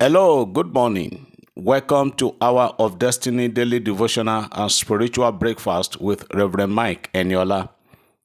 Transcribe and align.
Hello, 0.00 0.44
good 0.44 0.74
morning. 0.74 1.24
Welcome 1.54 2.10
to 2.14 2.34
Hour 2.40 2.74
of 2.80 2.98
Destiny 2.98 3.46
Daily 3.46 3.78
Devotional 3.78 4.48
and 4.50 4.70
Spiritual 4.70 5.30
Breakfast 5.30 6.00
with 6.00 6.26
Reverend 6.34 6.74
Mike 6.74 7.12
Eniola. 7.12 7.68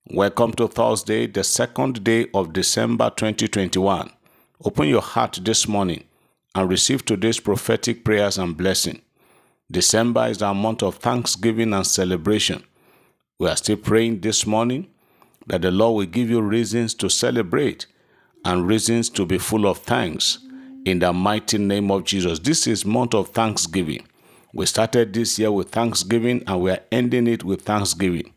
Welcome 0.09 0.53
to 0.53 0.67
Thursday, 0.67 1.27
the 1.27 1.43
second 1.43 2.03
day 2.03 2.25
of 2.33 2.53
December 2.53 3.11
2021. 3.11 4.09
Open 4.65 4.87
your 4.87 5.03
heart 5.03 5.41
this 5.43 5.67
morning 5.67 6.05
and 6.55 6.67
receive 6.67 7.05
today's 7.05 7.39
prophetic 7.39 8.03
prayers 8.03 8.39
and 8.39 8.57
blessing. 8.57 9.03
December 9.69 10.25
is 10.25 10.41
our 10.41 10.55
month 10.55 10.81
of 10.81 10.95
thanksgiving 10.95 11.73
and 11.75 11.85
celebration. 11.85 12.63
We 13.37 13.47
are 13.47 13.55
still 13.55 13.77
praying 13.77 14.21
this 14.21 14.47
morning 14.47 14.87
that 15.45 15.61
the 15.61 15.69
Lord 15.69 15.97
will 15.97 16.11
give 16.11 16.31
you 16.31 16.41
reasons 16.41 16.95
to 16.95 17.11
celebrate 17.11 17.85
and 18.43 18.67
reasons 18.67 19.07
to 19.11 19.23
be 19.27 19.37
full 19.37 19.67
of 19.67 19.77
thanks 19.77 20.39
in 20.85 20.99
the 20.99 21.13
mighty 21.13 21.57
name 21.57 21.91
of 21.91 22.03
Jesus. 22.05 22.39
This 22.39 22.67
is 22.67 22.85
month 22.85 23.13
of 23.13 23.29
thanksgiving. 23.29 24.05
We 24.53 24.65
started 24.65 25.13
this 25.13 25.37
year 25.37 25.51
with 25.51 25.69
thanksgiving 25.69 26.43
and 26.47 26.61
we 26.61 26.71
are 26.71 26.79
ending 26.91 27.27
it 27.27 27.43
with 27.43 27.61
thanksgiving. 27.61 28.33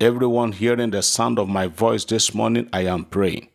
Everyone 0.00 0.52
hearing 0.52 0.90
the 0.90 1.02
sound 1.02 1.38
of 1.38 1.48
my 1.48 1.68
voice 1.68 2.04
this 2.04 2.34
morning, 2.34 2.68
I 2.72 2.82
am 2.82 3.04
praying 3.04 3.48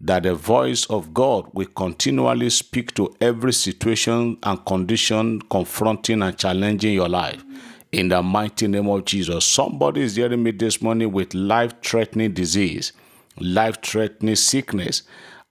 that 0.00 0.24
the 0.24 0.34
voice 0.34 0.84
of 0.86 1.14
God 1.14 1.48
will 1.52 1.66
continually 1.66 2.50
speak 2.50 2.92
to 2.94 3.14
every 3.20 3.52
situation 3.52 4.36
and 4.42 4.64
condition 4.66 5.40
confronting 5.42 6.22
and 6.22 6.36
challenging 6.36 6.92
your 6.92 7.08
life. 7.08 7.44
In 7.92 8.08
the 8.08 8.22
mighty 8.22 8.66
name 8.66 8.88
of 8.88 9.04
Jesus. 9.04 9.44
Somebody 9.44 10.00
is 10.00 10.16
hearing 10.16 10.42
me 10.42 10.50
this 10.50 10.82
morning 10.82 11.12
with 11.12 11.34
life 11.34 11.74
threatening 11.82 12.32
disease, 12.32 12.92
life 13.38 13.80
threatening 13.82 14.34
sickness. 14.34 15.02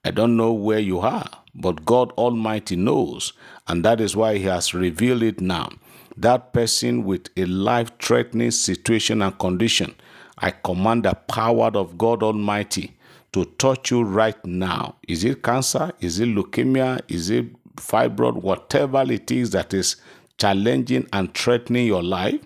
I 0.04 0.10
don't 0.10 0.36
know 0.36 0.52
where 0.52 0.80
you 0.80 0.98
are, 1.00 1.30
but 1.54 1.84
God 1.84 2.12
Almighty 2.12 2.76
knows, 2.76 3.32
and 3.68 3.84
that 3.84 4.00
is 4.00 4.16
why 4.16 4.38
He 4.38 4.44
has 4.44 4.74
revealed 4.74 5.22
it 5.22 5.40
now. 5.40 5.68
That 6.16 6.52
person 6.52 7.04
with 7.04 7.28
a 7.36 7.44
life 7.46 7.90
threatening 8.00 8.50
situation 8.50 9.22
and 9.22 9.38
condition, 9.38 9.94
I 10.38 10.50
command 10.50 11.04
the 11.04 11.14
power 11.14 11.70
of 11.74 11.96
God 11.98 12.22
Almighty 12.22 12.94
to 13.32 13.44
touch 13.44 13.90
you 13.90 14.02
right 14.02 14.42
now. 14.44 14.96
Is 15.08 15.24
it 15.24 15.42
cancer? 15.42 15.92
Is 16.00 16.20
it 16.20 16.28
leukemia? 16.28 17.00
Is 17.08 17.30
it 17.30 17.46
fibroid? 17.76 18.42
Whatever 18.42 19.02
it 19.10 19.30
is 19.30 19.50
that 19.50 19.72
is 19.72 19.96
challenging 20.38 21.08
and 21.12 21.32
threatening 21.34 21.86
your 21.86 22.02
life, 22.02 22.40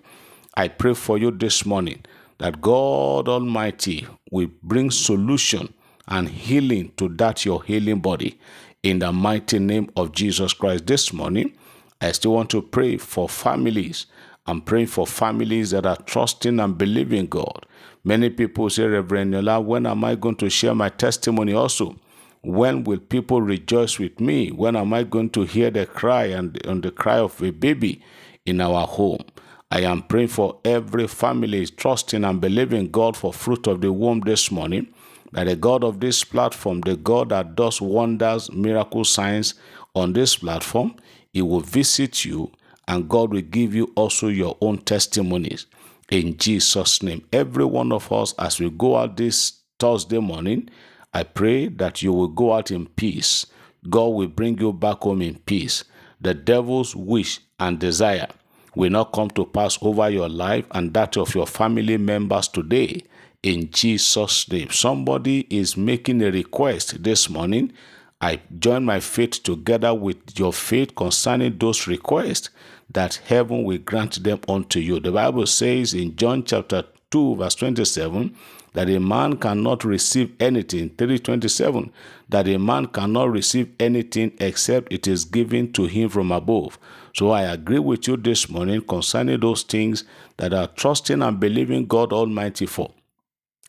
I 0.55 0.67
pray 0.69 0.93
for 0.93 1.17
you 1.17 1.31
this 1.31 1.65
morning 1.65 2.03
that 2.39 2.61
God 2.61 3.27
Almighty 3.27 4.07
will 4.31 4.49
bring 4.63 4.91
solution 4.91 5.73
and 6.07 6.29
healing 6.29 6.91
to 6.97 7.09
that 7.09 7.45
your 7.45 7.63
healing 7.63 7.99
body 7.99 8.39
in 8.83 8.99
the 8.99 9.11
mighty 9.11 9.59
name 9.59 9.89
of 9.95 10.11
Jesus 10.11 10.53
Christ. 10.53 10.85
This 10.87 11.11
morning, 11.11 11.53
I 12.01 12.11
still 12.11 12.33
want 12.33 12.49
to 12.51 12.61
pray 12.61 12.97
for 12.97 13.27
families. 13.27 14.05
I'm 14.45 14.61
praying 14.61 14.87
for 14.87 15.05
families 15.07 15.71
that 15.71 15.85
are 15.85 15.97
trusting 15.97 16.59
and 16.59 16.77
believing 16.77 17.25
God. 17.25 17.65
Many 18.03 18.29
people 18.29 18.69
say, 18.69 18.85
Reverend 18.85 19.33
Eniola, 19.33 19.63
when 19.63 19.85
am 19.85 20.03
I 20.05 20.15
going 20.15 20.35
to 20.37 20.49
share 20.49 20.73
my 20.75 20.89
testimony 20.89 21.53
also? 21.53 21.97
When 22.41 22.83
will 22.85 22.99
people 22.99 23.41
rejoice 23.41 23.99
with 23.99 24.19
me? 24.21 24.51
When 24.51 24.75
am 24.75 24.93
I 24.93 25.03
going 25.03 25.31
to 25.31 25.41
hear 25.41 25.69
the 25.69 25.85
cry 25.85 26.25
and, 26.25 26.65
and 26.65 26.81
the 26.83 26.91
cry 26.91 27.17
of 27.17 27.41
a 27.43 27.49
baby 27.51 28.01
in 28.45 28.61
our 28.61 28.87
home? 28.87 29.23
I 29.69 29.81
am 29.81 30.03
praying 30.03 30.29
for 30.29 30.59
every 30.63 31.07
family 31.07 31.65
trusting 31.65 32.23
and 32.23 32.39
believing 32.39 32.89
God 32.89 33.17
for 33.17 33.33
fruit 33.33 33.67
of 33.67 33.81
the 33.81 33.91
womb 33.91 34.21
this 34.21 34.49
morning. 34.49 34.87
That 35.33 35.45
the 35.45 35.55
God 35.55 35.83
of 35.83 35.99
this 35.99 36.23
platform, 36.23 36.81
the 36.81 36.95
God 36.95 37.29
that 37.29 37.55
does 37.55 37.81
wonders, 37.81 38.51
miracle 38.51 39.03
signs 39.03 39.55
on 39.95 40.13
this 40.13 40.37
platform, 40.37 40.95
He 41.33 41.41
will 41.41 41.59
visit 41.61 42.25
you 42.25 42.51
and 42.87 43.09
God 43.09 43.33
will 43.33 43.41
give 43.41 43.75
you 43.75 43.91
also 43.95 44.27
your 44.29 44.57
own 44.61 44.77
testimonies 44.79 45.65
in 46.09 46.37
Jesus' 46.37 47.03
name. 47.03 47.25
Every 47.33 47.65
one 47.65 47.91
of 47.91 48.11
us, 48.11 48.33
as 48.39 48.59
we 48.59 48.69
go 48.69 48.95
out 48.95 49.17
this 49.17 49.59
Thursday 49.79 50.19
morning, 50.19 50.69
I 51.13 51.23
pray 51.23 51.67
that 51.67 52.01
you 52.01 52.13
will 52.13 52.29
go 52.29 52.53
out 52.53 52.71
in 52.71 52.87
peace. 52.87 53.45
God 53.89 54.07
will 54.09 54.27
bring 54.27 54.57
you 54.59 54.73
back 54.73 55.01
home 55.01 55.21
in 55.21 55.35
peace. 55.39 55.83
The 56.21 56.33
devil's 56.33 56.95
wish 56.95 57.39
and 57.59 57.79
desire 57.79 58.27
will 58.75 58.89
not 58.89 59.11
come 59.13 59.29
to 59.31 59.45
pass 59.45 59.77
over 59.81 60.09
your 60.09 60.29
life 60.29 60.65
and 60.71 60.93
that 60.93 61.17
of 61.17 61.33
your 61.35 61.47
family 61.47 61.97
members 61.97 62.47
today. 62.47 63.03
In 63.43 63.69
Jesus' 63.69 64.51
name. 64.51 64.71
Somebody 64.71 65.41
is 65.49 65.77
making 65.77 66.21
a 66.23 66.31
request 66.31 67.03
this 67.03 67.29
morning. 67.29 67.71
I 68.19 68.41
join 68.57 68.83
my 68.83 68.99
faith 68.99 69.43
together 69.43 69.93
with 69.93 70.39
your 70.39 70.51
faith 70.51 70.95
concerning 70.95 71.57
those 71.57 71.85
requests 71.85 72.49
that 72.91 73.21
heaven 73.27 73.63
will 73.63 73.77
grant 73.77 74.23
them 74.23 74.39
unto 74.47 74.79
you. 74.79 74.99
The 74.99 75.11
Bible 75.11 75.45
says 75.45 75.93
in 75.93 76.15
John 76.15 76.43
chapter 76.45 76.83
2, 77.11 77.35
verse 77.35 77.53
27, 77.55 78.35
that 78.73 78.89
a 78.89 78.99
man 78.99 79.37
cannot 79.37 79.83
receive 79.83 80.35
anything 80.39 80.89
327 80.89 81.91
that 82.29 82.47
a 82.47 82.59
man 82.59 82.85
cannot 82.85 83.31
receive 83.31 83.71
anything 83.79 84.31
except 84.39 84.93
it 84.93 85.07
is 85.07 85.25
given 85.25 85.71
to 85.73 85.85
him 85.85 86.07
from 86.09 86.31
above 86.31 86.77
so 87.15 87.31
i 87.31 87.41
agree 87.41 87.79
with 87.79 88.07
you 88.07 88.15
this 88.17 88.49
morning 88.49 88.79
concerning 88.81 89.39
those 89.39 89.63
things 89.63 90.03
that 90.37 90.53
are 90.53 90.67
trusting 90.67 91.23
and 91.23 91.39
believing 91.39 91.87
god 91.87 92.13
almighty 92.13 92.67
for 92.67 92.93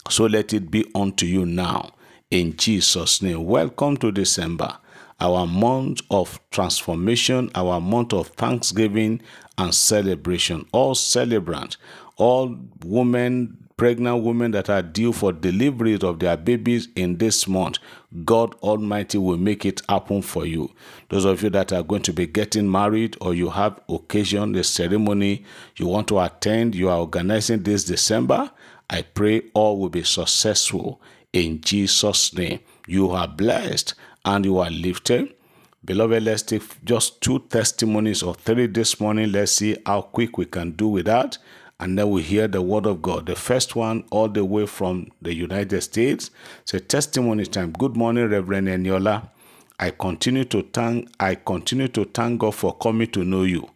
so 0.09 0.25
let 0.25 0.53
it 0.53 0.71
be 0.71 0.85
unto 0.95 1.27
you 1.27 1.45
now. 1.47 1.91
In 2.31 2.57
jesus 2.57 3.23
name. 3.23 3.45
Welcome 3.45 3.97
to 3.99 4.13
december 4.13 4.77
our 5.21 5.47
month 5.47 6.01
of 6.11 6.41
transformation 6.51 7.51
our 7.55 7.81
month 7.81 8.13
of 8.13 8.29
thanksgiving 8.29 9.21
and 9.57 9.75
celebration. 9.75 10.67
All 10.73 10.95
celebrant 10.95 11.77
all 12.17 12.55
women 12.85 13.57
pregnant 13.79 14.25
women 14.25 14.51
that 14.51 14.69
are 14.69 14.83
due 14.83 15.13
for 15.13 15.33
deliveries 15.33 16.03
of 16.03 16.19
their 16.19 16.37
babies 16.37 16.89
in 16.97 17.17
this 17.17 17.47
month, 17.47 17.79
God 18.25 18.55
Almighty 18.57 19.19
will 19.19 19.39
make 19.39 19.65
it 19.65 19.81
happen 19.89 20.21
for 20.21 20.45
you. 20.45 20.71
Those 21.11 21.25
of 21.25 21.43
you 21.43 21.51
that 21.51 21.73
are 21.73 21.85
going 21.85 22.03
to 22.03 22.13
be 22.13 22.27
getting 22.27 22.71
married 22.71 23.17
or 23.21 23.35
you 23.35 23.49
have 23.51 23.81
occasion, 23.89 24.51
the 24.53 24.65
ceremony 24.65 25.45
you 25.77 25.87
want 25.87 26.09
to 26.09 26.19
attend, 26.19 26.75
you 26.75 26.91
are 26.91 26.99
organizing 26.99 27.63
this 27.63 27.85
December, 27.85 28.51
I 28.91 29.03
pray 29.03 29.43
all 29.55 29.79
will 29.79 29.91
be 29.91 30.03
successful 30.05 31.01
in 31.33 31.61
Jesus' 31.61 32.33
name. 32.35 32.61
You 32.87 33.11
are 33.11 33.29
blessed 33.29 33.95
and 34.25 34.45
you 34.45 34.59
are 34.59 34.71
lifted. 34.71 35.35
Beloved, 35.85 36.23
let's 36.23 36.43
take 36.43 36.85
just 36.85 37.21
two 37.21 37.41
testimonies 37.51 38.23
or 38.23 38.35
three 38.35 38.67
this 38.67 39.01
morning. 39.01 39.33
Let's 39.33 39.53
see 39.53 39.77
how 39.87 40.03
quick 40.03 40.39
we 40.39 40.47
can 40.47 40.73
do 40.73 40.89
with 40.89 41.07
that 41.07 41.39
and 41.81 41.97
then 41.97 42.11
we 42.11 42.23
hear 42.23 42.49
the 42.49 42.61
word 42.61 42.87
of 42.87 43.01
God. 43.03 43.27
The 43.27 43.37
first 43.37 43.77
one, 43.77 44.05
all 44.11 44.29
the 44.29 44.45
way 44.45 44.67
from 44.67 45.11
the 45.23 45.33
United 45.33 45.81
States, 45.83 46.31
it's 46.63 46.75
a 46.75 46.81
testimony 46.81 47.47
time. 47.47 47.73
Good 47.73 47.97
morning, 47.97 48.29
Reverend 48.29 48.69
Eniola. 48.69 49.29
I 49.79 49.91
continue 49.91 50.45
to 50.47 50.63
thank 50.73 51.09
I 51.21 51.37
continue 51.37 51.87
to 51.89 52.05
thank 52.05 52.41
God 52.41 52.57
for 52.57 52.77
coming 52.77 53.07
to 53.13 53.25
know 53.25 53.45
you. 53.45 53.69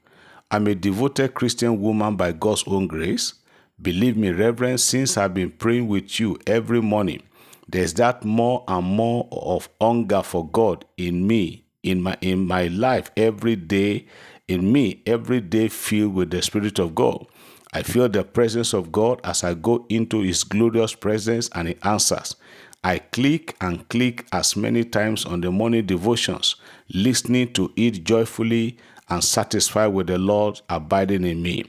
I'm 0.51 0.67
a 0.67 0.75
devoted 0.75 1.35
Christian 1.35 1.81
woman 1.81 2.17
by 2.17 2.33
God's 2.33 2.65
own 2.67 2.89
grace. 2.89 3.35
Believe 3.83 4.17
me, 4.17 4.31
Reverend, 4.31 4.81
since 4.81 5.17
I've 5.17 5.35
been 5.35 5.51
praying 5.51 5.89
with 5.89 6.21
you 6.21 6.39
every 6.47 6.81
morning, 6.81 7.21
there's 7.69 7.95
that 7.95 8.25
more 8.25 8.63
and 8.69 8.87
more 8.87 9.27
of 9.33 9.69
hunger 9.81 10.23
for 10.23 10.47
God 10.47 10.85
in 10.97 11.27
me, 11.27 11.65
in 11.83 12.01
my 12.01 12.17
in 12.21 12.47
my 12.47 12.69
life 12.69 13.11
every 13.17 13.57
day, 13.57 14.07
in 14.47 14.71
me 14.71 15.03
every 15.05 15.41
day 15.41 15.67
filled 15.67 16.15
with 16.15 16.31
the 16.31 16.43
Spirit 16.43 16.79
of 16.79 16.95
God. 16.95 17.27
I 17.73 17.83
feel 17.83 18.09
the 18.09 18.23
presence 18.23 18.73
of 18.73 18.93
God 18.93 19.21
as 19.25 19.43
I 19.43 19.55
go 19.55 19.85
into 19.89 20.21
His 20.21 20.45
glorious 20.45 20.95
presence 20.95 21.49
and 21.53 21.67
He 21.69 21.77
answers. 21.83 22.37
I 22.85 22.99
click 22.99 23.57
and 23.61 23.89
click 23.89 24.27
as 24.33 24.55
many 24.55 24.85
times 24.85 25.25
on 25.25 25.41
the 25.41 25.51
morning 25.51 25.87
devotions, 25.87 26.55
listening 26.95 27.53
to 27.55 27.73
it 27.75 28.05
joyfully 28.05 28.77
and 29.09 29.25
satisfied 29.25 29.89
with 29.89 30.07
the 30.07 30.19
Lord 30.19 30.61
abiding 30.69 31.25
in 31.25 31.43
me. 31.43 31.65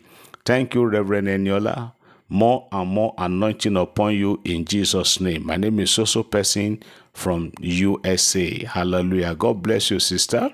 Thank 0.46 0.76
you, 0.76 0.86
Reverend 0.86 1.28
Eniola. 1.28 1.94
More 2.34 2.68
and 2.72 2.90
more 2.90 3.14
anointing 3.20 3.78
upon 3.78 4.16
you 4.16 4.42
in 4.44 4.66
Jesus' 4.66 5.20
name. 5.20 5.46
My 5.46 5.56
name 5.56 5.80
is 5.80 5.92
Soso 5.92 6.28
Person 6.28 6.82
from 7.14 7.52
USA. 7.60 8.66
Hallelujah. 8.66 9.36
God 9.36 9.62
bless 9.62 9.92
you, 9.92 10.00
sister. 10.00 10.52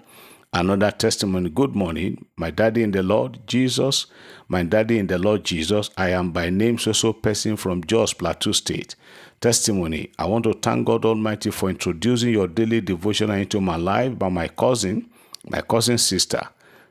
Another 0.51 0.91
testimony. 0.91 1.49
Good 1.49 1.77
morning. 1.77 2.25
My 2.35 2.51
daddy 2.51 2.83
in 2.83 2.91
the 2.91 3.01
Lord, 3.01 3.39
Jesus. 3.47 4.07
My 4.49 4.63
daddy 4.63 4.99
in 4.99 5.07
the 5.07 5.17
Lord 5.17 5.45
Jesus. 5.45 5.89
I 5.95 6.09
am 6.09 6.31
by 6.31 6.49
name 6.49 6.75
Soso 6.75 7.13
Person 7.13 7.55
from 7.55 7.81
Jos 7.85 8.11
Plateau 8.11 8.51
State. 8.51 8.97
Testimony. 9.39 10.11
I 10.19 10.25
want 10.25 10.43
to 10.43 10.53
thank 10.55 10.85
God 10.85 11.05
Almighty 11.05 11.49
for 11.49 11.69
introducing 11.69 12.33
your 12.33 12.49
daily 12.49 12.81
devotional 12.81 13.37
into 13.37 13.61
my 13.61 13.77
life 13.77 14.19
by 14.19 14.27
my 14.27 14.49
cousin, 14.49 15.09
my 15.49 15.61
cousin's 15.61 16.01
sister. 16.01 16.41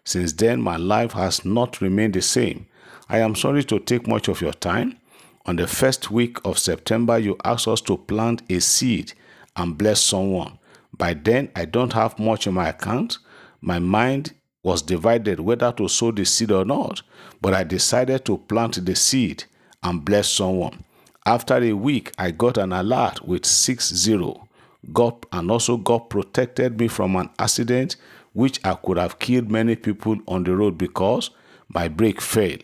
Since 0.04 0.32
then, 0.32 0.62
my 0.62 0.78
life 0.78 1.12
has 1.12 1.44
not 1.44 1.82
remained 1.82 2.14
the 2.14 2.22
same. 2.22 2.68
I 3.10 3.18
am 3.18 3.34
sorry 3.34 3.64
to 3.64 3.78
take 3.78 4.06
much 4.06 4.28
of 4.28 4.42
your 4.42 4.52
time. 4.52 4.98
On 5.46 5.56
the 5.56 5.66
first 5.66 6.10
week 6.10 6.38
of 6.44 6.58
September, 6.58 7.18
you 7.18 7.38
asked 7.42 7.66
us 7.66 7.80
to 7.82 7.96
plant 7.96 8.42
a 8.50 8.60
seed 8.60 9.14
and 9.56 9.78
bless 9.78 10.02
someone. 10.02 10.58
By 10.96 11.14
then, 11.14 11.50
I 11.56 11.64
don't 11.64 11.94
have 11.94 12.18
much 12.18 12.46
in 12.46 12.54
my 12.54 12.68
account, 12.68 13.18
my 13.60 13.78
mind 13.78 14.34
was 14.62 14.82
divided 14.82 15.40
whether 15.40 15.72
to 15.72 15.88
sow 15.88 16.10
the 16.10 16.24
seed 16.24 16.52
or 16.52 16.64
not, 16.64 17.02
but 17.40 17.54
I 17.54 17.64
decided 17.64 18.24
to 18.26 18.36
plant 18.36 18.84
the 18.84 18.94
seed 18.94 19.44
and 19.82 20.04
bless 20.04 20.28
someone. 20.28 20.84
After 21.24 21.56
a 21.56 21.72
week, 21.72 22.12
I 22.18 22.30
got 22.30 22.58
an 22.58 22.72
alert 22.72 23.26
with 23.26 23.46
6 23.46 23.88
0. 23.94 24.48
God 24.92 25.14
and 25.32 25.50
also 25.50 25.76
God 25.76 26.10
protected 26.10 26.78
me 26.78 26.88
from 26.88 27.16
an 27.16 27.30
accident 27.38 27.96
which 28.32 28.60
I 28.64 28.74
could 28.74 28.98
have 28.98 29.18
killed 29.18 29.50
many 29.50 29.76
people 29.76 30.16
on 30.26 30.44
the 30.44 30.54
road 30.54 30.76
because 30.76 31.30
my 31.68 31.88
brake 31.88 32.20
failed. 32.20 32.62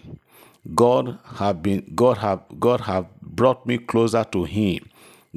God 0.75 1.19
have 1.37 1.63
been 1.63 1.93
God 1.95 2.19
have 2.19 2.43
God 2.59 2.83
have 2.83 3.07
brought 3.21 3.67
me 3.67 3.79
closer 3.79 4.25
to 4.33 4.45
him. 4.45 4.89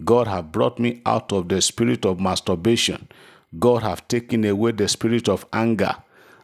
God 0.03 0.27
have 0.27 0.51
brought 0.51 0.79
me 0.79 1.01
out 1.05 1.33
of 1.33 1.49
the 1.49 1.61
spirit 1.61 2.05
of 2.05 2.19
masturbation. 2.19 3.07
God 3.59 3.83
have 3.83 4.07
taken 4.07 4.45
away 4.45 4.71
the 4.71 4.87
spirit 4.87 5.27
of 5.27 5.45
anger 5.51 5.95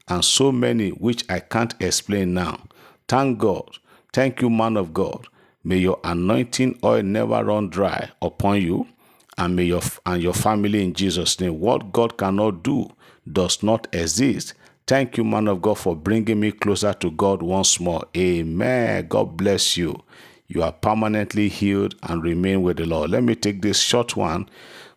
and 0.07 0.25
so 0.25 0.51
many 0.51 0.89
which 0.89 1.23
I 1.29 1.39
can't 1.39 1.73
explain 1.81 2.33
now. 2.33 2.63
Thank 3.07 3.39
God. 3.39 3.77
Thank 4.11 4.41
you, 4.41 4.49
man 4.49 4.77
of 4.77 4.93
God. 4.93 5.27
May 5.63 5.77
your 5.77 5.99
anointing 6.03 6.79
oil 6.83 7.03
never 7.03 7.43
run 7.43 7.69
dry 7.69 8.11
upon 8.21 8.61
you 8.61 8.87
and 9.37 9.55
may 9.55 9.63
your 9.65 9.81
and 10.05 10.21
your 10.21 10.33
family 10.33 10.83
in 10.83 10.93
Jesus' 10.93 11.39
name. 11.39 11.59
What 11.59 11.93
God 11.93 12.17
cannot 12.17 12.63
do 12.63 12.91
does 13.31 13.63
not 13.63 13.87
exist. 13.93 14.53
Thank 14.85 15.15
you, 15.17 15.23
man 15.23 15.47
of 15.47 15.61
God, 15.61 15.77
for 15.77 15.95
bringing 15.95 16.41
me 16.41 16.51
closer 16.51 16.93
to 16.93 17.09
God 17.11 17.41
once 17.41 17.79
more. 17.79 18.03
Amen. 18.17 19.07
God 19.07 19.37
bless 19.37 19.77
you. 19.77 20.03
You 20.47 20.61
are 20.63 20.73
permanently 20.73 21.47
healed 21.47 21.95
and 22.03 22.21
remain 22.21 22.61
with 22.63 22.77
the 22.77 22.85
Lord. 22.85 23.11
Let 23.11 23.23
me 23.23 23.33
take 23.35 23.61
this 23.61 23.79
short 23.79 24.17
one. 24.17 24.49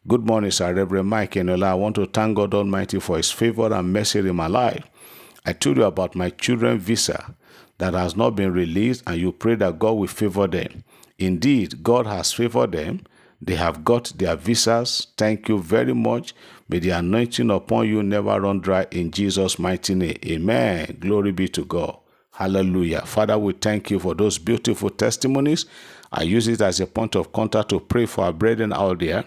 Good 0.09 0.27
morning, 0.27 0.51
Sir 0.51 0.75
Reverend 0.75 1.09
Mike 1.09 1.33
Eniola. 1.35 1.67
I 1.67 1.75
want 1.75 1.95
to 1.97 2.07
thank 2.07 2.37
God 2.37 2.53
Almighty 2.53 2.99
for 2.99 3.17
His 3.17 3.31
favor 3.31 3.73
and 3.73 3.93
mercy 3.93 4.19
in 4.19 4.35
my 4.35 4.49
life. 4.49 4.85
I 5.45 5.53
told 5.53 5.77
you 5.77 5.85
about 5.85 6.17
my 6.17 6.31
children 6.31 6.79
visa 6.79 7.37
that 7.79 7.95
has 7.95 8.17
not 8.17 8.31
been 8.31 8.53
released, 8.53 9.05
and 9.07 9.21
you 9.21 9.31
pray 9.31 9.55
that 9.55 9.79
God 9.79 9.93
will 9.93 10.09
favor 10.09 10.49
them. 10.49 10.83
Indeed, 11.19 11.85
God 11.85 12.07
has 12.07 12.33
favored 12.33 12.73
them. 12.73 13.03
They 13.41 13.55
have 13.55 13.85
got 13.85 14.13
their 14.17 14.35
visas. 14.35 15.07
Thank 15.17 15.49
you 15.49 15.61
very 15.61 15.95
much. 15.95 16.35
May 16.69 16.81
the 16.81 16.91
anointing 16.91 17.51
upon 17.51 17.89
you 17.89 18.03
never 18.03 18.41
run 18.41 18.61
dry 18.61 18.87
in 18.91 19.11
Jesus' 19.11 19.59
mighty 19.59 19.95
name. 19.95 20.19
Amen. 20.25 20.97
Glory 21.01 21.33
be 21.33 21.49
to 21.49 21.65
God. 21.65 21.99
Hallelujah. 22.33 23.03
Father, 23.03 23.39
we 23.39 23.53
thank 23.53 23.91
you 23.91 23.99
for 23.99 24.15
those 24.15 24.39
beautiful 24.39 24.91
testimonies. 24.91 25.67
I 26.13 26.23
use 26.23 26.49
it 26.49 26.61
as 26.61 26.81
a 26.81 26.87
point 26.87 27.17
of 27.17 27.33
contact 27.33 27.71
to 27.71 27.81
pray 27.81 28.07
for 28.07 28.25
our 28.25 28.33
brethren 28.33 28.73
out 28.73 28.99
there 29.01 29.25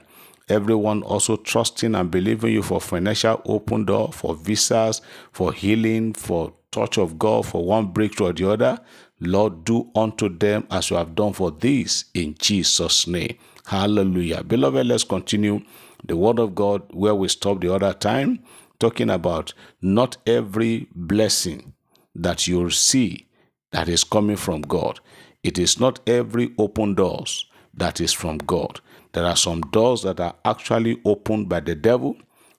everyone 0.50 1.04
also 1.04 1.38
trusting 1.38 1.96
and 1.96 2.12
believing 2.12 2.52
you 2.54 2.64
for 2.64 2.82
financial 2.82 3.42
open 3.46 3.86
door, 3.86 4.12
for 4.12 4.36
visas, 4.36 5.02
for 5.32 5.54
healing, 5.54 6.14
for 6.14 6.54
touch 6.72 6.98
of 6.98 7.18
God, 7.18 7.46
for 7.46 7.64
one 7.64 7.88
breakthrough 7.88 8.28
or 8.28 8.34
the 8.34 8.50
other. 8.50 8.80
Lord, 9.22 9.64
do 9.66 9.90
unto 9.96 10.30
them 10.30 10.66
as 10.72 10.90
you 10.90 10.98
have 10.98 11.16
done 11.16 11.34
for 11.34 11.52
this 11.52 12.06
in 12.14 12.36
Jesus' 12.40 13.08
name. 13.08 13.38
Hallelujah. 13.66 14.44
Beloved, 14.44 14.88
let's 14.88 15.04
continue 15.04 15.62
the 16.04 16.16
word 16.16 16.40
of 16.40 16.56
God 16.56 16.84
where 16.92 17.16
we 17.16 17.28
stopped 17.28 17.62
the 17.62 17.74
other 17.74 17.94
time, 17.94 18.40
talking 18.80 19.10
about 19.10 19.54
not 19.82 20.18
every 20.26 20.88
blessing 20.96 21.74
that 22.16 22.48
you'll 22.48 22.72
see 22.72 23.28
that 23.72 23.90
is 23.90 24.04
coming 24.04 24.38
from 24.38 24.62
God. 24.62 25.00
It 25.44 25.58
is 25.60 25.80
not 25.80 26.00
every 26.08 26.54
open 26.58 26.96
doors 26.96 27.46
that 27.74 28.02
is 28.02 28.14
from 28.14 28.38
God. 28.40 28.80
There 29.14 29.26
are 29.26 29.36
some 29.36 29.62
doors 29.62 30.04
that 30.04 30.20
are 30.20 30.36
actually 30.46 31.02
opened 31.06 31.50
by 31.50 31.62
the 31.62 31.76
devil 31.76 32.16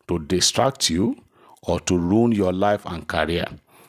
to 0.08 0.18
distract 0.18 0.90
you 0.90 1.16
or 1.62 1.80
to 1.80 1.96
ruin 1.98 2.32
your 2.32 2.52
life 2.52 2.84
and 2.86 3.06
career. 3.06 3.46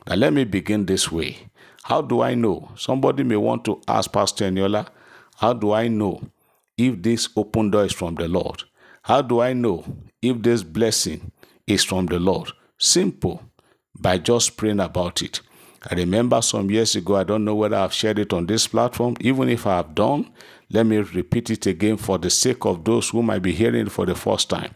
Now, 0.08 0.16
let 0.16 0.34
me 0.34 0.44
begin 0.44 0.86
this 0.86 1.12
way. 1.12 1.38
How 1.84 2.02
do 2.02 2.22
I 2.22 2.36
know? 2.36 2.72
Somebody 2.76 3.24
may 3.24 3.36
want 3.38 3.66
to 3.66 3.82
ask 3.88 4.12
Pastor 4.12 4.46
Eniola, 4.46 4.88
how 5.38 5.54
do 5.54 5.72
I 5.72 5.88
know 5.88 6.22
if 6.78 7.02
this 7.02 7.30
open 7.36 7.72
door 7.72 7.86
is 7.86 7.94
from 7.94 8.16
the 8.16 8.28
Lord? 8.28 8.64
How 9.04 9.22
do 9.22 9.42
I 9.42 9.54
know 9.54 9.84
if 10.22 10.42
this 10.42 10.64
blessing 10.64 11.32
is 11.66 11.84
from 11.84 12.06
the 12.06 12.20
Lord? 12.20 12.52
Simple, 12.78 13.44
by 14.00 14.18
just 14.18 14.58
praying 14.58 14.80
about 14.80 15.22
it. 15.22 15.42
I 15.90 15.96
remember 15.96 16.42
some 16.44 16.70
years 16.70 16.96
ago, 16.96 17.16
I 17.16 17.24
don't 17.24 17.44
know 17.44 17.56
whether 17.56 17.76
I've 17.78 17.94
shared 17.94 18.20
it 18.20 18.34
on 18.34 18.46
this 18.46 18.68
platform. 18.68 19.16
Even 19.20 19.50
if 19.50 19.66
I 19.66 19.78
have 19.78 19.96
done, 19.96 20.32
let 20.70 20.86
me 20.86 20.98
repeat 20.98 21.50
it 21.50 21.66
again 21.66 21.98
for 21.98 22.20
the 22.20 22.30
sake 22.30 22.66
of 22.66 22.84
those 22.84 23.10
who 23.10 23.24
might 23.24 23.42
be 23.42 23.52
hearing 23.52 23.88
it 23.88 23.92
for 23.92 24.06
the 24.06 24.14
first 24.14 24.50
time. 24.50 24.76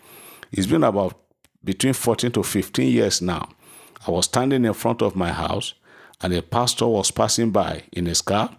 It's 0.51 0.65
been 0.65 0.83
about 0.83 1.19
between 1.63 1.93
14 1.93 2.31
to 2.31 2.43
15 2.43 2.91
years 2.91 3.21
now. 3.21 3.49
I 4.07 4.11
was 4.11 4.25
standing 4.25 4.65
in 4.65 4.73
front 4.73 5.03
of 5.03 5.15
my 5.15 5.31
house 5.31 5.75
and 6.21 6.33
a 6.33 6.41
pastor 6.41 6.87
was 6.87 7.11
passing 7.11 7.51
by 7.51 7.83
in 7.91 8.07
his 8.07 8.21
car. 8.21 8.55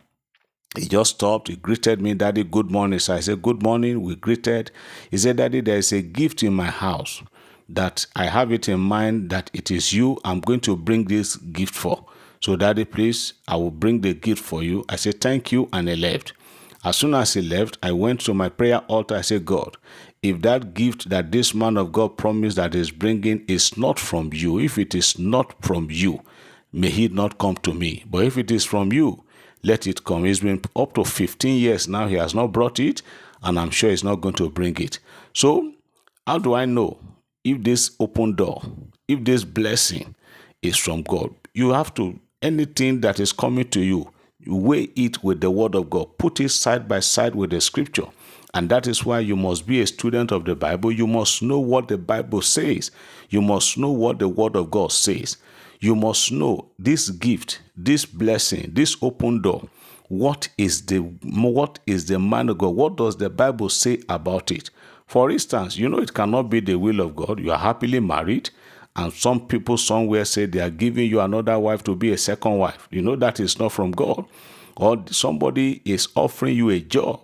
He 0.76 0.86
just 0.88 1.16
stopped. 1.16 1.48
He 1.48 1.56
greeted 1.56 2.02
me, 2.02 2.14
Daddy, 2.14 2.44
good 2.44 2.70
morning. 2.70 2.98
So 2.98 3.14
I 3.14 3.20
said, 3.20 3.42
Good 3.42 3.62
morning. 3.62 4.02
We 4.02 4.16
greeted. 4.16 4.70
He 5.10 5.18
said, 5.18 5.38
Daddy, 5.38 5.60
there 5.62 5.78
is 5.78 5.92
a 5.92 6.02
gift 6.02 6.42
in 6.42 6.54
my 6.54 6.66
house 6.66 7.22
that 7.68 8.06
I 8.16 8.26
have 8.26 8.52
it 8.52 8.68
in 8.68 8.80
mind 8.80 9.30
that 9.30 9.50
it 9.54 9.70
is 9.70 9.92
you 9.92 10.18
I'm 10.24 10.40
going 10.40 10.60
to 10.60 10.76
bring 10.76 11.04
this 11.04 11.36
gift 11.36 11.74
for. 11.74 12.04
So, 12.40 12.56
Daddy, 12.56 12.84
please, 12.84 13.34
I 13.48 13.56
will 13.56 13.70
bring 13.72 14.02
the 14.02 14.14
gift 14.14 14.42
for 14.44 14.62
you. 14.62 14.84
I 14.88 14.96
said, 14.96 15.20
Thank 15.20 15.52
you. 15.52 15.68
And 15.72 15.88
I 15.90 15.94
left. 15.94 16.34
As 16.84 16.96
soon 16.96 17.14
as 17.14 17.34
he 17.34 17.42
left, 17.42 17.78
I 17.82 17.92
went 17.92 18.20
to 18.22 18.34
my 18.34 18.48
prayer 18.48 18.78
altar. 18.88 19.16
I 19.16 19.22
said, 19.22 19.46
God, 19.46 19.76
if 20.22 20.42
that 20.42 20.74
gift 20.74 21.08
that 21.10 21.32
this 21.32 21.54
man 21.54 21.76
of 21.76 21.92
God 21.92 22.16
promised 22.18 22.56
that 22.56 22.74
is 22.74 22.90
bringing 22.90 23.44
is 23.48 23.76
not 23.78 23.98
from 23.98 24.30
you, 24.32 24.60
if 24.60 24.78
it 24.78 24.94
is 24.94 25.18
not 25.18 25.54
from 25.64 25.88
you, 25.90 26.20
may 26.72 26.90
he 26.90 27.08
not 27.08 27.38
come 27.38 27.56
to 27.56 27.74
me. 27.74 28.04
But 28.10 28.24
if 28.24 28.38
it 28.38 28.50
is 28.50 28.64
from 28.64 28.92
you, 28.92 29.24
let 29.62 29.86
it 29.86 30.04
come. 30.04 30.24
It's 30.26 30.40
been 30.40 30.60
up 30.74 30.94
to 30.94 31.04
15 31.04 31.58
years 31.58 31.88
now. 31.88 32.06
He 32.06 32.14
has 32.16 32.34
not 32.34 32.52
brought 32.52 32.78
it, 32.80 33.02
and 33.42 33.58
I'm 33.58 33.70
sure 33.70 33.90
he's 33.90 34.04
not 34.04 34.20
going 34.20 34.34
to 34.36 34.50
bring 34.50 34.76
it. 34.78 34.98
So, 35.32 35.72
how 36.26 36.38
do 36.38 36.54
I 36.54 36.64
know 36.64 36.98
if 37.44 37.62
this 37.62 37.92
open 38.00 38.34
door, 38.34 38.62
if 39.08 39.24
this 39.24 39.44
blessing 39.44 40.14
is 40.62 40.76
from 40.76 41.02
God? 41.02 41.34
You 41.54 41.70
have 41.70 41.94
to, 41.94 42.18
anything 42.42 43.00
that 43.00 43.20
is 43.20 43.32
coming 43.32 43.68
to 43.70 43.80
you, 43.80 44.12
weigh 44.46 44.88
it 44.96 45.22
with 45.24 45.40
the 45.40 45.50
Word 45.50 45.74
of 45.74 45.90
God, 45.90 46.16
put 46.18 46.40
it 46.40 46.50
side 46.50 46.86
by 46.88 47.00
side 47.00 47.34
with 47.34 47.50
the 47.50 47.60
Scripture. 47.60 48.06
And 48.54 48.70
that 48.70 48.86
is 48.86 49.04
why 49.04 49.20
you 49.20 49.36
must 49.36 49.66
be 49.66 49.80
a 49.80 49.86
student 49.86 50.32
of 50.32 50.44
the 50.44 50.54
Bible. 50.54 50.90
You 50.90 51.06
must 51.06 51.42
know 51.42 51.58
what 51.58 51.88
the 51.88 51.98
Bible 51.98 52.40
says. 52.40 52.90
You 53.28 53.42
must 53.42 53.76
know 53.76 53.90
what 53.90 54.18
the 54.18 54.28
Word 54.28 54.56
of 54.56 54.70
God 54.70 54.92
says. 54.92 55.36
You 55.80 55.94
must 55.94 56.32
know 56.32 56.70
this 56.78 57.10
gift, 57.10 57.60
this 57.76 58.04
blessing, 58.04 58.70
this 58.72 58.96
open 59.02 59.42
door. 59.42 59.68
What 60.08 60.48
is 60.56 60.86
the 60.86 60.98
what 60.98 61.78
is 61.86 62.06
the 62.06 62.18
man 62.18 62.48
of 62.48 62.58
God? 62.58 62.74
What 62.74 62.96
does 62.96 63.16
the 63.16 63.28
Bible 63.28 63.68
say 63.68 64.00
about 64.08 64.50
it? 64.50 64.70
For 65.06 65.30
instance, 65.30 65.76
you 65.76 65.88
know 65.88 65.98
it 65.98 66.14
cannot 66.14 66.44
be 66.44 66.60
the 66.60 66.76
will 66.76 67.00
of 67.00 67.16
God. 67.16 67.40
You 67.40 67.52
are 67.52 67.58
happily 67.58 68.00
married 68.00 68.50
and 68.96 69.12
some 69.12 69.46
people 69.46 69.76
somewhere 69.76 70.24
say 70.24 70.46
they 70.46 70.60
are 70.60 70.70
giving 70.70 71.08
you 71.10 71.20
another 71.20 71.58
wife 71.58 71.84
to 71.84 71.94
be 71.94 72.12
a 72.12 72.18
second 72.18 72.56
wife. 72.56 72.88
You 72.90 73.02
know 73.02 73.14
that 73.16 73.38
is 73.40 73.58
not 73.58 73.72
from 73.72 73.90
God. 73.90 74.24
Or 74.76 75.02
somebody 75.10 75.82
is 75.84 76.08
offering 76.14 76.56
you 76.56 76.70
a 76.70 76.80
job, 76.80 77.20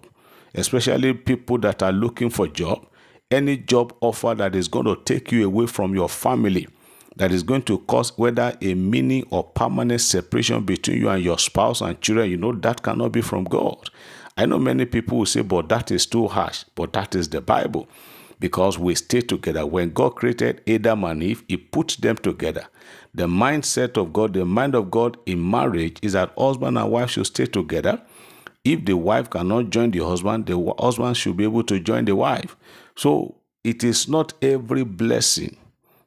especially 0.55 1.15
people 1.15 1.59
that 1.59 1.83
are 1.83 1.93
looking 1.93 2.31
for 2.31 2.47
job. 2.47 2.87
Any 3.31 3.57
job 3.57 3.95
offer 4.03 4.35
that 4.35 4.55
is 4.55 4.69
going 4.69 4.85
to 4.85 4.97
take 4.97 5.33
you 5.33 5.47
away 5.47 5.67
from 5.67 5.95
your 5.95 6.09
family, 6.09 6.69
that 7.17 7.33
is 7.33 7.43
going 7.43 7.63
to 7.63 7.79
cause 7.79 8.17
whether 8.17 8.57
a 8.61 8.75
mini 8.75 9.23
or 9.31 9.45
permanent 9.45 10.01
separation 10.01 10.65
between 10.65 10.99
you 10.99 11.09
and 11.09 11.23
your 11.23 11.39
spouse 11.39 11.81
and 11.81 12.01
children, 12.01 12.31
you 12.31 12.37
know 12.37 12.53
that 12.53 12.83
cannot 12.83 13.13
be 13.13 13.21
from 13.21 13.45
God. 13.45 13.91
I 14.37 14.47
know 14.47 14.59
many 14.59 14.87
people 14.87 15.19
will 15.19 15.27
say, 15.27 15.43
but 15.43 15.69
that 15.69 15.91
is 15.91 16.07
too 16.07 16.27
harsh, 16.29 16.65
but 16.75 16.93
that 16.95 17.15
is 17.15 17.29
the 17.29 17.41
Bible 17.41 17.87
because 18.41 18.79
we 18.79 18.95
stay 18.97 19.21
together. 19.21 19.65
When 19.65 19.91
God 19.91 20.17
created 20.17 20.63
Adam 20.67 21.05
and 21.05 21.23
Eve, 21.23 21.45
He 21.49 21.57
put 21.57 21.97
them 22.01 22.17
together. 22.17 22.67
The 23.15 23.27
mindset 23.27 23.97
of 23.97 24.13
God, 24.13 24.33
the 24.33 24.45
mind 24.45 24.75
of 24.75 24.91
God 24.91 25.17
in 25.27 25.49
marriage 25.49 25.99
is 26.03 26.15
that 26.15 26.33
husband 26.37 26.77
and 26.77 26.91
wife 26.91 27.11
should 27.11 27.27
stay 27.27 27.47
together. 27.47 28.03
If 28.65 28.85
the 28.85 28.97
wife 28.97 29.31
cannot 29.31 29.71
join 29.71 29.91
the 29.91 30.01
husband, 30.01 30.47
the 30.47 30.75
husband 30.79 31.17
should 31.17 31.37
be 31.37 31.45
able 31.45 31.63
to 31.65 31.79
join 31.79 32.05
the 32.05 32.17
wife. 32.17 32.57
So 32.97 33.37
it 33.63 33.85
is 33.85 34.09
not 34.09 34.33
every 34.43 34.83
blessing 34.83 35.57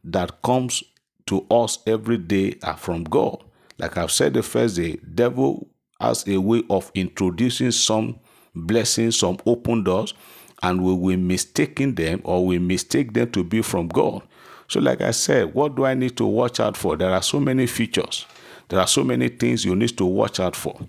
that 0.04 0.42
comes 0.42 0.84
to 1.28 1.46
us 1.50 1.80
every 1.88 2.18
day 2.18 2.56
are 2.64 2.78
from 2.78 3.04
God. 3.04 3.44
Like 3.78 3.98
I've 3.98 4.12
said 4.12 4.34
the 4.34 4.44
first 4.44 4.78
day, 4.78 4.98
devil 5.14 5.68
has 6.00 6.28
a 6.28 6.38
way 6.38 6.64
of 6.70 6.92
introducing 6.94 7.72
some 7.72 8.20
blessings, 8.54 9.18
some 9.20 9.38
open 9.46 9.84
doors 9.84 10.14
and 10.64 10.84
we 10.84 10.94
will 10.94 11.18
mistaking 11.18 11.96
them 11.96 12.22
or 12.24 12.46
we 12.46 12.60
mistake 12.60 13.14
them 13.14 13.30
to 13.32 13.44
be 13.44 13.62
from 13.62 13.88
God. 13.88 14.22
So, 14.68 14.80
like 14.80 15.02
I 15.02 15.12
said, 15.12 15.54
what 15.54 15.76
do 15.76 15.86
I 15.86 15.94
need 15.94 16.18
to 16.18 16.26
watch 16.26 16.60
out 16.60 16.76
for? 16.76 16.98
There 16.98 17.12
are 17.12 17.22
so 17.22 17.40
many 17.40 17.68
features. 17.68 18.26
There 18.70 18.80
are 18.80 18.88
so 18.88 19.04
many 19.04 19.30
things 19.30 19.64
you 19.64 19.76
need 19.76 19.96
to 19.98 20.06
watch 20.06 20.40
out 20.40 20.56
for. 20.56 20.80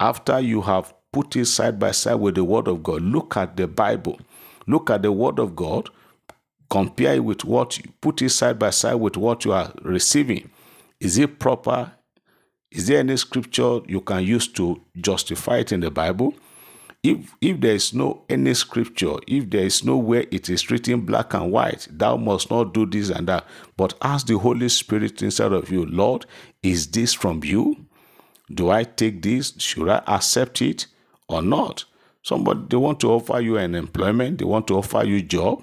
After 0.00 0.40
you 0.40 0.62
have 0.62 0.92
put 1.12 1.36
it 1.36 1.46
side 1.46 1.78
by 1.78 1.92
side 1.92 2.16
with 2.16 2.34
the 2.34 2.44
Word 2.44 2.66
of 2.66 2.82
God, 2.82 3.02
look 3.02 3.36
at 3.36 3.56
the 3.56 3.68
Bible. 3.68 4.18
Look 4.66 4.90
at 4.90 5.02
the 5.02 5.12
Word 5.12 5.38
of 5.38 5.54
God. 5.54 5.88
Compare 6.68 7.14
it 7.14 7.24
with 7.24 7.44
what 7.44 7.78
you 7.78 7.84
put 8.00 8.22
it 8.22 8.30
side 8.30 8.58
by 8.58 8.70
side 8.70 8.94
with 8.94 9.16
what 9.16 9.44
you 9.44 9.52
are 9.52 9.72
receiving. 9.82 10.50
Is 11.00 11.18
it 11.18 11.38
proper? 11.38 11.92
Is 12.70 12.86
there 12.86 12.98
any 13.00 13.16
scripture 13.16 13.80
you 13.86 14.00
can 14.00 14.24
use 14.24 14.48
to 14.48 14.80
justify 14.96 15.58
it 15.58 15.72
in 15.72 15.80
the 15.80 15.90
Bible? 15.90 16.34
If 17.02 17.36
if 17.40 17.60
there 17.60 17.74
is 17.74 17.94
no 17.94 18.24
any 18.28 18.54
scripture, 18.54 19.14
if 19.28 19.48
there 19.50 19.64
is 19.64 19.84
nowhere 19.84 20.24
it 20.32 20.48
is 20.50 20.70
written 20.70 21.02
black 21.02 21.34
and 21.34 21.52
white, 21.52 21.86
thou 21.90 22.16
must 22.16 22.50
not 22.50 22.74
do 22.74 22.84
this 22.84 23.10
and 23.10 23.28
that. 23.28 23.44
But 23.76 23.94
ask 24.02 24.26
the 24.26 24.38
Holy 24.38 24.68
Spirit 24.68 25.22
inside 25.22 25.52
of 25.52 25.70
you, 25.70 25.86
Lord, 25.86 26.26
is 26.62 26.88
this 26.88 27.14
from 27.14 27.44
you? 27.44 27.86
Do 28.52 28.70
I 28.70 28.84
take 28.84 29.22
this? 29.22 29.54
Should 29.58 29.88
I 29.88 30.02
accept 30.06 30.62
it 30.62 30.86
or 31.28 31.42
not? 31.42 31.84
Somebody 32.22 32.62
they 32.70 32.76
want 32.76 32.98
to 33.00 33.12
offer 33.12 33.40
you 33.40 33.56
an 33.56 33.76
employment, 33.76 34.38
they 34.38 34.44
want 34.44 34.66
to 34.68 34.76
offer 34.76 35.04
you 35.04 35.22
job. 35.22 35.62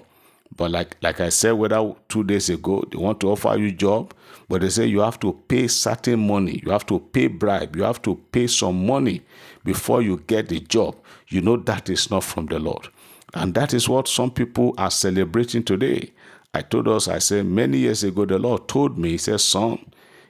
But 0.56 0.70
like 0.70 0.96
like 1.02 1.20
I 1.20 1.30
said, 1.30 1.52
whether 1.52 1.92
two 2.08 2.24
days 2.24 2.48
ago, 2.48 2.84
they 2.90 2.98
want 2.98 3.20
to 3.20 3.30
offer 3.30 3.56
you 3.56 3.72
job, 3.72 4.14
but 4.48 4.60
they 4.60 4.68
say 4.68 4.86
you 4.86 5.00
have 5.00 5.18
to 5.20 5.32
pay 5.48 5.66
certain 5.68 6.26
money, 6.26 6.60
you 6.64 6.70
have 6.70 6.86
to 6.86 7.00
pay 7.00 7.26
bribe, 7.26 7.74
you 7.76 7.82
have 7.82 8.00
to 8.02 8.14
pay 8.30 8.46
some 8.46 8.86
money 8.86 9.22
before 9.64 10.02
you 10.02 10.22
get 10.26 10.48
the 10.48 10.60
job. 10.60 10.96
You 11.28 11.40
know 11.40 11.56
that 11.56 11.88
is 11.88 12.10
not 12.10 12.24
from 12.24 12.46
the 12.46 12.58
Lord. 12.58 12.88
And 13.34 13.54
that 13.54 13.74
is 13.74 13.88
what 13.88 14.06
some 14.06 14.30
people 14.30 14.74
are 14.78 14.90
celebrating 14.90 15.64
today. 15.64 16.12
I 16.52 16.62
told 16.62 16.86
us, 16.86 17.08
I 17.08 17.18
said 17.18 17.46
many 17.46 17.78
years 17.78 18.04
ago, 18.04 18.24
the 18.24 18.38
Lord 18.38 18.68
told 18.68 18.96
me, 18.96 19.10
He 19.10 19.18
said, 19.18 19.40
Son, 19.40 19.84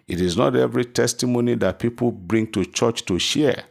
it 0.08 0.20
is 0.20 0.36
not 0.38 0.56
every 0.56 0.86
testimony 0.86 1.54
that 1.56 1.78
people 1.78 2.10
bring 2.12 2.50
to 2.52 2.64
church 2.64 3.04
to 3.06 3.18
share 3.18 3.64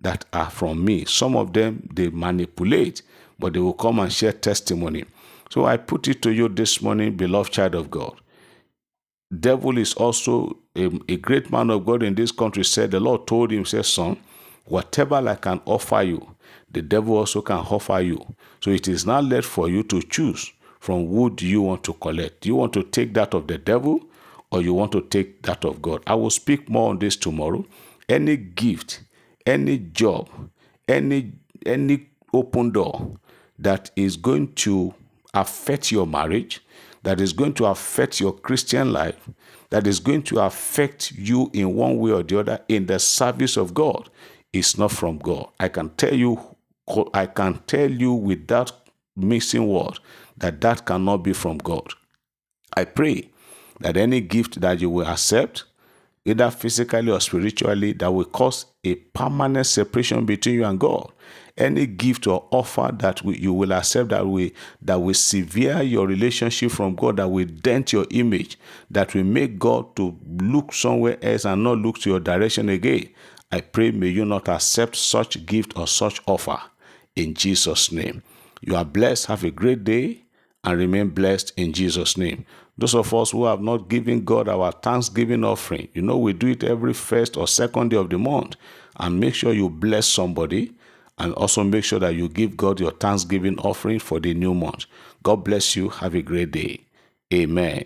that 0.00 0.24
are 0.32 0.50
from 0.50 0.84
me. 0.84 1.04
Some 1.04 1.36
of 1.36 1.52
them 1.52 1.88
they 1.92 2.08
manipulate, 2.08 3.02
but 3.38 3.52
they 3.52 3.60
will 3.60 3.74
come 3.74 4.00
and 4.00 4.12
share 4.12 4.32
testimony. 4.32 5.04
So 5.50 5.66
I 5.66 5.78
put 5.78 6.08
it 6.08 6.22
to 6.22 6.32
you 6.32 6.48
this 6.48 6.82
morning, 6.82 7.16
beloved 7.16 7.52
child 7.52 7.74
of 7.74 7.90
God. 7.90 8.14
Devil 9.38 9.78
is 9.78 9.94
also 9.94 10.58
a, 10.76 10.90
a 11.08 11.16
great 11.16 11.50
man 11.52 11.70
of 11.70 11.86
God 11.86 12.02
in 12.02 12.14
this 12.14 12.32
country. 12.32 12.64
Said 12.64 12.90
the 12.92 13.00
Lord 13.00 13.26
told 13.26 13.52
him, 13.52 13.64
said, 13.64 13.86
Son, 13.86 14.18
whatever 14.66 15.16
I 15.16 15.36
can 15.36 15.60
offer 15.66 16.02
you, 16.02 16.36
the 16.70 16.82
devil 16.82 17.16
also 17.16 17.42
can 17.42 17.58
offer 17.58 18.00
you. 18.00 18.24
So 18.60 18.70
it 18.70 18.88
is 18.88 19.06
now 19.06 19.20
left 19.20 19.48
for 19.48 19.68
you 19.68 19.84
to 19.84 20.02
choose 20.02 20.52
from 20.80 21.08
who 21.08 21.30
do 21.30 21.46
you 21.46 21.62
want 21.62 21.84
to 21.84 21.94
collect. 21.94 22.42
Do 22.42 22.48
you 22.48 22.56
want 22.56 22.72
to 22.74 22.82
take 22.82 23.14
that 23.14 23.34
of 23.34 23.46
the 23.48 23.58
devil 23.58 24.00
or 24.52 24.62
you 24.62 24.74
want 24.74 24.92
to 24.92 25.02
take 25.02 25.42
that 25.42 25.64
of 25.64 25.82
God? 25.82 26.02
I 26.06 26.14
will 26.14 26.30
speak 26.30 26.68
more 26.68 26.90
on 26.90 26.98
this 26.98 27.16
tomorrow. 27.16 27.64
Any 28.08 28.36
gift, 28.36 29.02
any 29.46 29.78
job, 29.78 30.28
any 30.88 31.32
any 31.66 32.08
open 32.32 32.70
door 32.70 33.18
that 33.58 33.90
is 33.96 34.16
going 34.16 34.54
to 34.54 34.94
affect 35.34 35.92
your 35.92 36.06
marriage, 36.06 36.60
that 37.02 37.20
is 37.20 37.32
going 37.32 37.54
to 37.54 37.66
affect 37.66 38.20
your 38.20 38.32
Christian 38.32 38.92
life, 38.92 39.28
that 39.70 39.86
is 39.86 40.00
going 40.00 40.22
to 40.24 40.40
affect 40.40 41.12
you 41.12 41.50
in 41.52 41.74
one 41.74 41.98
way 41.98 42.10
or 42.10 42.22
the 42.22 42.40
other 42.40 42.60
in 42.68 42.86
the 42.86 42.98
service 42.98 43.56
of 43.56 43.72
God 43.72 44.10
is 44.52 44.76
not 44.76 44.92
from 44.92 45.18
God. 45.18 45.48
I 45.58 45.68
can 45.68 45.90
tell 45.90 46.14
you, 46.14 46.38
I 47.14 47.26
can 47.26 47.60
tell 47.66 47.90
you 47.90 48.12
without 48.12 48.72
missing 49.16 49.68
word 49.68 49.98
that 50.36 50.60
that 50.60 50.84
cannot 50.86 51.18
be 51.18 51.32
from 51.32 51.58
God. 51.58 51.92
I 52.76 52.84
pray 52.84 53.30
that 53.80 53.96
any 53.96 54.20
gift 54.20 54.60
that 54.60 54.80
you 54.80 54.90
will 54.90 55.06
accept, 55.06 55.64
either 56.24 56.50
physically 56.50 57.10
or 57.10 57.20
spiritually, 57.20 57.92
that 57.94 58.12
will 58.12 58.24
cause 58.24 58.66
a 58.84 58.94
permanent 58.94 59.66
separation 59.66 60.24
between 60.24 60.56
you 60.56 60.64
and 60.64 60.78
God. 60.78 61.12
Any 61.56 61.86
gift 61.86 62.26
or 62.26 62.46
offer 62.50 62.90
that 62.98 63.22
we, 63.22 63.38
you 63.38 63.52
will 63.52 63.72
accept 63.72 64.10
that 64.10 64.26
will 64.26 64.50
that 64.82 64.98
will 65.00 65.14
sever 65.14 65.82
your 65.82 66.06
relationship 66.06 66.70
from 66.70 66.94
God, 66.94 67.18
that 67.18 67.28
will 67.28 67.46
dent 67.46 67.92
your 67.92 68.06
image, 68.10 68.58
that 68.90 69.14
will 69.14 69.24
make 69.24 69.58
God 69.58 69.94
to 69.96 70.16
look 70.40 70.72
somewhere 70.72 71.18
else 71.22 71.44
and 71.44 71.62
not 71.62 71.78
look 71.78 71.98
to 71.98 72.10
your 72.10 72.20
direction 72.20 72.68
again. 72.68 73.10
I 73.52 73.60
pray 73.60 73.90
may 73.90 74.08
you 74.08 74.24
not 74.24 74.48
accept 74.48 74.96
such 74.96 75.44
gift 75.44 75.76
or 75.76 75.86
such 75.86 76.20
offer 76.26 76.58
in 77.16 77.34
Jesus' 77.34 77.92
name. 77.92 78.22
You 78.60 78.76
are 78.76 78.84
blessed. 78.84 79.26
Have 79.26 79.44
a 79.44 79.50
great 79.50 79.84
day 79.84 80.22
and 80.64 80.78
remain 80.78 81.08
blessed 81.08 81.52
in 81.56 81.72
Jesus' 81.72 82.16
name. 82.16 82.44
Those 82.76 82.94
of 82.94 83.12
us 83.12 83.30
who 83.30 83.44
have 83.44 83.60
not 83.60 83.88
given 83.88 84.24
God 84.24 84.48
our 84.48 84.72
thanksgiving 84.72 85.44
offering, 85.44 85.88
you 85.92 86.02
know, 86.02 86.16
we 86.16 86.32
do 86.32 86.48
it 86.48 86.64
every 86.64 86.94
first 86.94 87.36
or 87.36 87.46
second 87.46 87.90
day 87.90 87.96
of 87.96 88.10
the 88.10 88.18
month. 88.18 88.56
And 88.98 89.20
make 89.20 89.34
sure 89.34 89.52
you 89.52 89.70
bless 89.70 90.06
somebody 90.06 90.72
and 91.18 91.32
also 91.34 91.62
make 91.64 91.84
sure 91.84 91.98
that 91.98 92.14
you 92.14 92.28
give 92.28 92.56
God 92.56 92.80
your 92.80 92.92
thanksgiving 92.92 93.58
offering 93.58 93.98
for 93.98 94.20
the 94.20 94.34
new 94.34 94.54
month. 94.54 94.86
God 95.22 95.44
bless 95.44 95.76
you. 95.76 95.88
Have 95.88 96.14
a 96.14 96.22
great 96.22 96.50
day. 96.50 96.80
Amen. 97.32 97.84